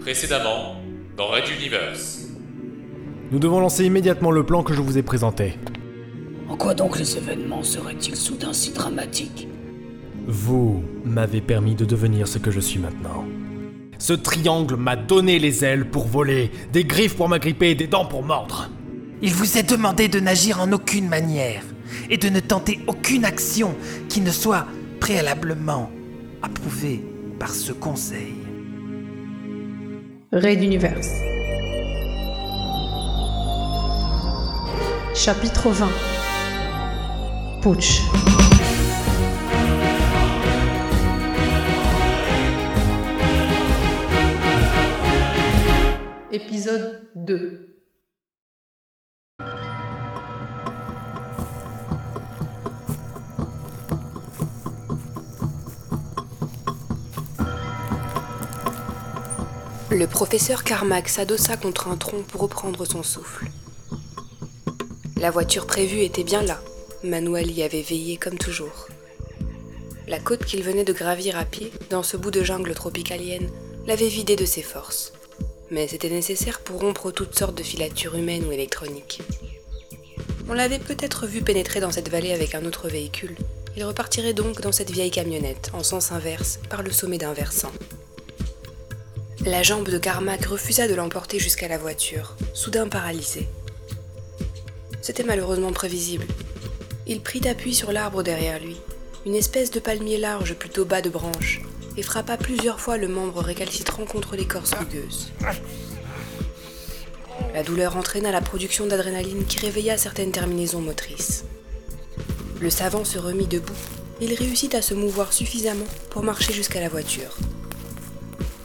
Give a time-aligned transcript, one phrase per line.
[0.00, 0.76] Précédemment,
[1.18, 2.28] dans Red Universe.
[3.30, 5.58] Nous devons lancer immédiatement le plan que je vous ai présenté.
[6.48, 9.46] En quoi donc les événements seraient-ils soudain si dramatiques?
[10.26, 13.26] Vous m'avez permis de devenir ce que je suis maintenant.
[13.98, 18.06] Ce triangle m'a donné les ailes pour voler, des griffes pour m'agripper et des dents
[18.06, 18.70] pour mordre.
[19.20, 21.62] Il vous est demandé de n'agir en aucune manière
[22.08, 23.74] et de ne tenter aucune action
[24.08, 24.66] qui ne soit
[24.98, 25.90] préalablement
[26.40, 27.04] approuvée
[27.38, 28.39] par ce conseil.
[30.32, 31.10] Raid Universe.
[35.12, 35.88] Chapitre 20
[37.60, 38.02] Putsch.
[46.30, 47.69] Épisode 2
[59.90, 63.46] Le professeur Carmack s'adossa contre un tronc pour reprendre son souffle.
[65.16, 66.60] La voiture prévue était bien là.
[67.02, 68.86] Manuel y avait veillé comme toujours.
[70.06, 73.50] La côte qu'il venait de gravir à pied, dans ce bout de jungle tropicalienne,
[73.88, 75.12] l'avait vidé de ses forces.
[75.72, 79.22] Mais c'était nécessaire pour rompre toutes sortes de filatures humaines ou électroniques.
[80.48, 83.34] On l'avait peut-être vu pénétrer dans cette vallée avec un autre véhicule.
[83.76, 87.72] Il repartirait donc dans cette vieille camionnette, en sens inverse, par le sommet d'un versant.
[89.46, 93.48] La jambe de Carmack refusa de l'emporter jusqu'à la voiture, soudain paralysé.
[95.00, 96.26] C'était malheureusement prévisible.
[97.06, 98.76] Il prit appui sur l'arbre derrière lui,
[99.24, 101.62] une espèce de palmier large plutôt bas de branches,
[101.96, 105.32] et frappa plusieurs fois le membre récalcitrant contre l'écorce rugueuse.
[107.54, 111.46] La douleur entraîna la production d'adrénaline qui réveilla certaines terminaisons motrices.
[112.60, 113.72] Le savant se remit debout.
[114.20, 117.38] Il réussit à se mouvoir suffisamment pour marcher jusqu'à la voiture.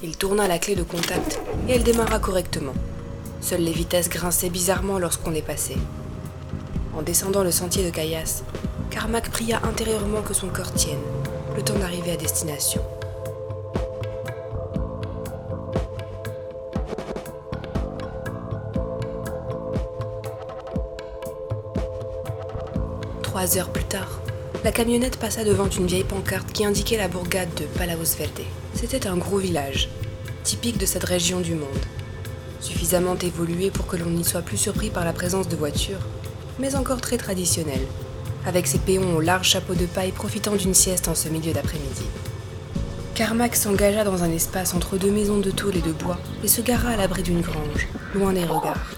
[0.08, 2.76] Il tourna la clé de contact et elle démarra correctement.
[3.42, 5.80] Seules les vitesses grinçaient bizarrement lorsqu'on les passait.
[6.96, 8.44] En descendant le sentier de Caillasse,
[8.92, 11.00] Carmack pria intérieurement que son corps tienne,
[11.56, 12.84] le temps d'arriver à destination.
[23.24, 24.20] Trois heures plus tard,
[24.66, 28.42] la camionnette passa devant une vieille pancarte qui indiquait la bourgade de Palaosvelde.
[28.74, 29.90] C'était un gros village,
[30.44, 31.86] typique de cette région du monde.
[32.62, 36.08] Suffisamment évolué pour que l'on n'y soit plus surpris par la présence de voitures,
[36.58, 37.82] mais encore très traditionnel,
[38.48, 42.06] avec ses péons aux larges chapeaux de paille profitant d'une sieste en ce milieu d'après-midi.
[43.14, 46.62] Carmack s'engagea dans un espace entre deux maisons de tôle et de bois et se
[46.62, 48.96] gara à l'abri d'une grange, loin des regards.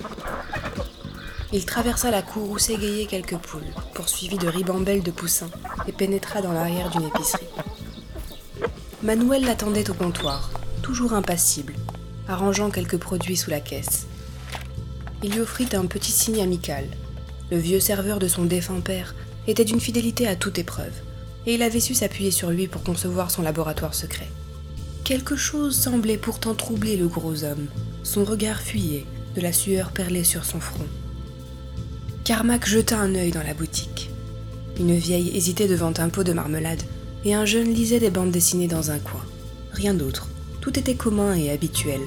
[1.53, 3.61] Il traversa la cour où s'égayaient quelques poules,
[3.93, 5.49] poursuivi de ribambelles de poussins,
[5.87, 7.47] et pénétra dans l'arrière d'une épicerie.
[9.01, 11.73] Manuel l'attendait au comptoir, toujours impassible,
[12.27, 14.07] arrangeant quelques produits sous la caisse.
[15.23, 16.85] Il lui offrit un petit signe amical.
[17.49, 19.15] Le vieux serveur de son défunt père
[19.47, 20.93] était d'une fidélité à toute épreuve,
[21.45, 24.27] et il avait su s'appuyer sur lui pour concevoir son laboratoire secret.
[25.05, 27.67] Quelque chose semblait pourtant troubler le gros homme.
[28.03, 30.85] Son regard fuyait, de la sueur perlait sur son front.
[32.27, 34.09] Carmack jeta un œil dans la boutique.
[34.77, 36.83] Une vieille hésitait devant un pot de marmelade,
[37.23, 39.23] et un jeune lisait des bandes dessinées dans un coin.
[39.71, 40.27] Rien d'autre.
[40.59, 42.01] Tout était commun et habituel.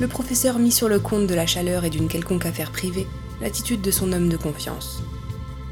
[0.00, 3.06] Le professeur mit sur le compte de la chaleur et d'une quelconque affaire privée
[3.40, 5.02] l'attitude de son homme de confiance.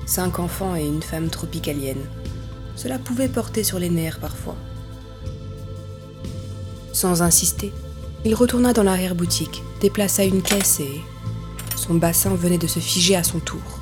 [0.06, 2.06] Cinq enfants et une femme tropicalienne.
[2.76, 4.56] Cela pouvait porter sur les nerfs parfois.
[6.94, 7.75] Sans insister,
[8.25, 11.03] il retourna dans l'arrière-boutique, déplaça une caisse et...
[11.86, 13.80] Son bassin venait de se figer à son tour.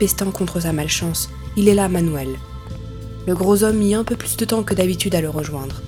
[0.00, 2.36] Pestant contre sa malchance, il est là, Manuel.
[3.26, 5.80] Le gros homme mit un peu plus de temps que d'habitude à le rejoindre.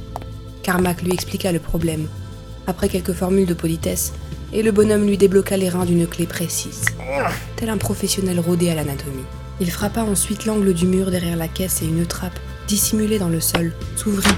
[0.62, 2.06] Carmack lui expliqua le problème,
[2.68, 4.12] après quelques formules de politesse,
[4.52, 6.84] et le bonhomme lui débloqua les reins d'une clé précise,
[7.56, 9.24] tel un professionnel rodé à l'anatomie.
[9.60, 12.38] Il frappa ensuite l'angle du mur derrière la caisse et une trappe,
[12.68, 14.30] dissimulée dans le sol, s'ouvrit.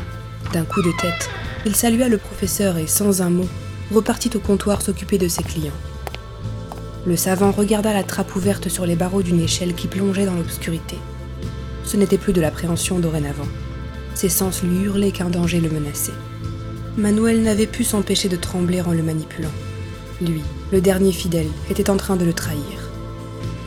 [0.52, 1.28] D'un coup de tête,
[1.66, 3.48] il salua le professeur et, sans un mot,
[3.92, 5.72] repartit au comptoir s'occuper de ses clients.
[7.06, 10.96] Le savant regarda la trappe ouverte sur les barreaux d'une échelle qui plongeait dans l'obscurité.
[11.84, 13.48] Ce n'était plus de l'appréhension dorénavant.
[14.14, 16.14] Ses sens lui hurlaient qu'un danger le menaçait.
[16.96, 19.50] Manuel n'avait pu s'empêcher de trembler en le manipulant.
[20.22, 20.40] Lui,
[20.72, 22.90] le dernier fidèle, était en train de le trahir.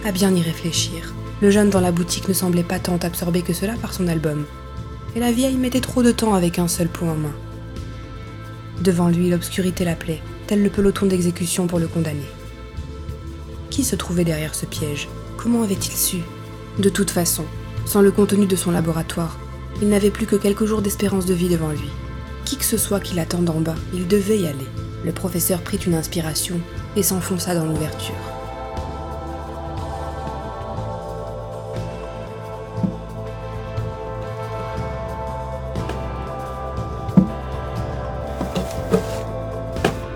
[0.04, 3.54] À bien y réfléchir, le jeune dans la boutique ne semblait pas tant absorbé que
[3.54, 4.46] cela par son album,
[5.16, 7.36] et la vieille mettait trop de temps avec un seul pot en main.
[8.82, 12.26] Devant lui, l'obscurité l'appelait, tel le peloton d'exécution pour le condamner.
[13.70, 15.08] Qui se trouvait derrière ce piège?
[15.38, 16.18] Comment avait-il su?
[16.80, 17.46] De toute façon,
[17.86, 19.38] sans le contenu de son laboratoire,
[19.82, 21.90] il n'avait plus que quelques jours d'espérance de vie devant lui.
[22.46, 24.66] qui que ce soit qui l'attende en bas, il devait y aller.
[25.04, 26.62] Le professeur prit une inspiration
[26.96, 28.16] et s'enfonça dans l'ouverture.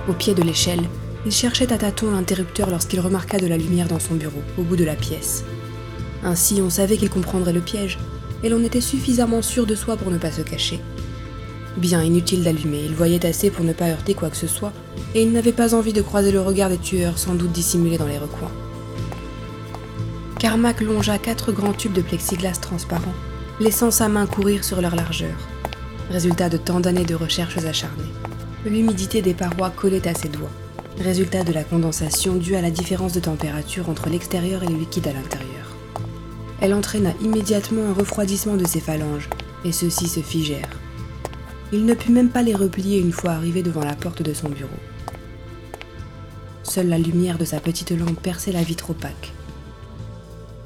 [0.08, 0.88] Au pied de l'échelle,
[1.26, 4.76] il cherchait à tâtons l'interrupteur lorsqu'il remarqua de la lumière dans son bureau, au bout
[4.76, 5.44] de la pièce.
[6.24, 8.00] Ainsi, on savait qu'il comprendrait le piège,
[8.44, 10.80] et l'on était suffisamment sûr de soi pour ne pas se cacher.
[11.78, 14.74] Bien inutile d'allumer, il voyait assez pour ne pas heurter quoi que ce soit,
[15.16, 18.08] et il n'avait pas envie de croiser le regard des tueurs sans doute dissimulés dans
[18.08, 18.52] les recoins.
[20.40, 23.14] Carmack longea quatre grands tubes de plexiglas transparents,
[23.60, 25.38] laissant sa main courir sur leur largeur.
[26.10, 28.04] Résultat de tant d'années de recherches acharnées.
[28.66, 30.50] L'humidité des parois collait à ses doigts.
[31.02, 35.08] Résultat de la condensation due à la différence de température entre l'extérieur et le liquide
[35.08, 35.76] à l'intérieur.
[36.62, 39.28] Elle entraîna immédiatement un refroidissement de ses phalanges,
[39.66, 40.80] et ceux-ci se figèrent.
[41.74, 44.50] Il ne put même pas les replier une fois arrivé devant la porte de son
[44.50, 44.70] bureau.
[46.62, 49.34] Seule la lumière de sa petite lampe perçait la vitre opaque.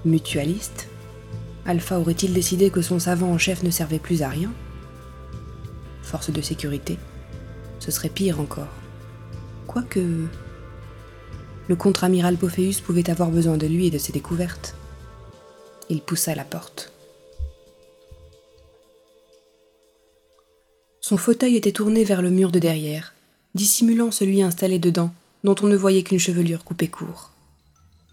[0.03, 0.89] Mutualiste
[1.65, 4.51] Alpha aurait-il décidé que son savant en chef ne servait plus à rien?
[6.03, 6.99] Force de sécurité
[7.79, 8.84] Ce serait pire encore.
[9.67, 10.27] Quoique...
[11.67, 14.75] Le contre-amiral Pophéus pouvait avoir besoin de lui et de ses découvertes.
[15.89, 16.91] Il poussa la porte.
[21.01, 23.13] Son fauteuil était tourné vers le mur de derrière,
[23.53, 25.13] dissimulant celui installé dedans,
[25.43, 27.31] dont on ne voyait qu'une chevelure coupée court.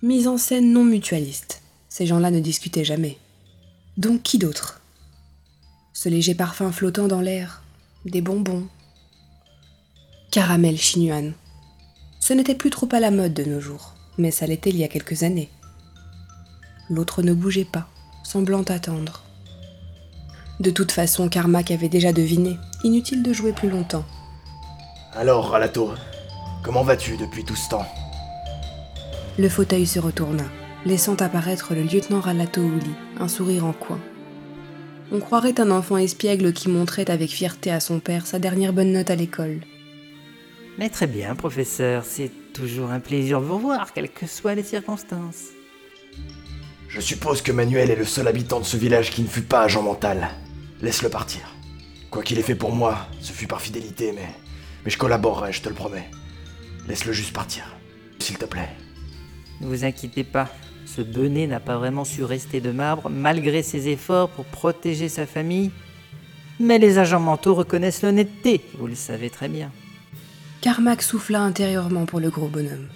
[0.02, 1.62] Mise en scène non mutualiste.
[1.88, 3.18] Ces gens-là ne discutaient jamais.
[3.96, 4.80] Donc qui d'autre?
[5.92, 7.62] Ce léger parfum flottant dans l'air,
[8.04, 8.66] des bonbons.
[10.30, 11.34] Caramel chinoine.
[12.22, 14.84] Ce n'était plus trop à la mode de nos jours, mais ça l'était il y
[14.84, 15.50] a quelques années.
[16.88, 17.88] L'autre ne bougeait pas,
[18.22, 19.24] semblant attendre.
[20.60, 22.58] De toute façon, Carmack avait déjà deviné.
[22.84, 24.04] Inutile de jouer plus longtemps.
[25.14, 25.90] Alors, Ralato,
[26.62, 27.86] comment vas-tu depuis tout ce temps?
[29.36, 30.44] Le fauteuil se retourna,
[30.86, 33.98] laissant apparaître le lieutenant Ralato Ouli, un sourire en coin.
[35.10, 38.92] On croirait un enfant espiègle qui montrait avec fierté à son père sa dernière bonne
[38.92, 39.62] note à l'école.
[40.78, 44.62] Mais très bien, professeur, c'est toujours un plaisir de vous voir, quelles que soient les
[44.62, 45.48] circonstances.
[46.88, 49.62] Je suppose que Manuel est le seul habitant de ce village qui ne fut pas
[49.62, 50.28] agent mental.
[50.80, 51.40] Laisse-le partir.
[52.10, 54.28] Quoi qu'il ait fait pour moi, ce fut par fidélité, mais.
[54.84, 56.10] Mais je collaborerai, je te le promets.
[56.88, 57.64] Laisse-le juste partir.
[58.18, 58.68] S'il te plaît.
[59.60, 60.48] Ne vous inquiétez pas,
[60.84, 65.26] ce Benet n'a pas vraiment su rester de marbre malgré ses efforts pour protéger sa
[65.26, 65.70] famille.
[66.58, 69.70] Mais les agents mentaux reconnaissent l'honnêteté, vous le savez très bien.
[70.62, 72.86] Carmack souffla intérieurement pour le gros bonhomme.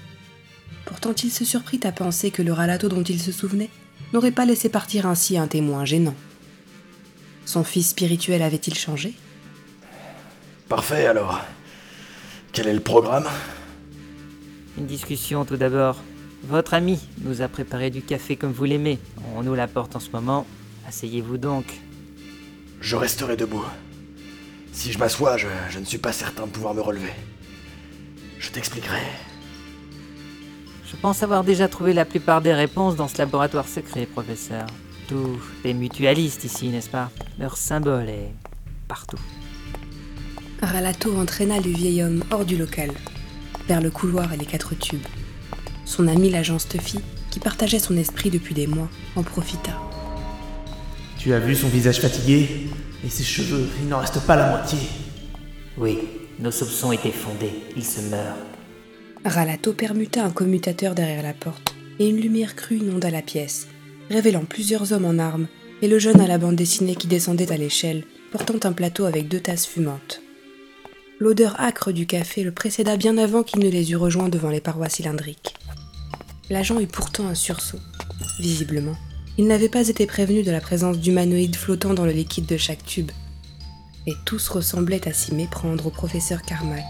[0.85, 3.71] Pourtant, il se surprit à penser que le ralato dont il se souvenait
[4.13, 6.15] n'aurait pas laissé partir ainsi un témoin gênant.
[7.45, 9.15] Son fils spirituel avait-il changé?
[10.69, 11.41] Parfait alors.
[12.53, 13.27] Quel est le programme?
[14.79, 15.97] Une discussion tout d'abord.
[16.45, 19.01] Votre ami nous a préparé du café comme vous l'aimez.
[19.35, 20.47] On nous l'apporte en ce moment.
[20.87, 21.65] Asseyez-vous donc.
[22.81, 23.65] Je resterai debout.
[24.73, 27.13] Si je m'assois, je, je ne suis pas certain de pouvoir me relever.
[28.39, 29.03] Je t'expliquerai.
[30.87, 34.67] Je pense avoir déjà trouvé la plupart des réponses dans ce laboratoire secret, professeur.
[35.09, 37.11] Tout est mutualiste ici, n'est-ce pas?
[37.39, 38.33] Leur symbole est
[38.89, 39.19] partout.
[40.63, 42.93] Ralato entraîna le vieil homme hors du local,
[43.69, 45.07] vers le couloir et les quatre tubes.
[45.85, 47.01] Son ami l'agent Stuffy,
[47.31, 49.73] qui partageait son esprit depuis des mois, en profita.
[51.19, 52.69] Tu as vu son visage fatigué?
[53.05, 54.79] Et ses cheveux, il n'en reste pas la moitié.
[55.77, 55.99] Oui,
[56.39, 57.53] nos soupçons étaient fondés.
[57.77, 58.37] Il se meurt.
[59.25, 63.67] Ralato permuta un commutateur derrière la porte, et une lumière crue inonda la pièce,
[64.11, 65.49] révélant plusieurs hommes en armes
[65.83, 69.29] et le jeune à la bande dessinée qui descendait à l'échelle, portant un plateau avec
[69.29, 70.21] deux tasses fumantes.
[71.19, 74.61] L'odeur âcre du café le précéda bien avant qu'il ne les eût rejoints devant les
[74.61, 75.55] parois cylindriques.
[76.51, 77.81] L'agent eut pourtant un sursaut.
[78.39, 78.97] Visiblement,
[79.39, 82.85] il n'avait pas été prévenu de la présence d'humanoïdes flottant dans le liquide de chaque
[82.85, 83.11] tube.
[84.09, 86.85] Et tous ressemblaient à s'y méprendre au professeur Carmack.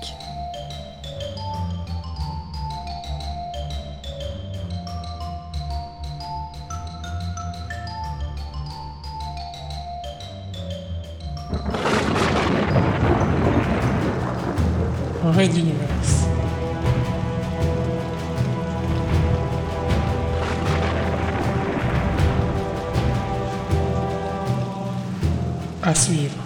[15.24, 16.26] Red Universe.
[25.82, 26.45] À suivre.